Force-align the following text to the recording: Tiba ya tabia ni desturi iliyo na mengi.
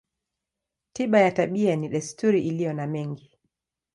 Tiba 0.93 1.19
ya 1.19 1.31
tabia 1.31 1.75
ni 1.75 1.89
desturi 1.89 2.47
iliyo 2.47 2.73
na 2.73 2.87
mengi. 2.87 3.39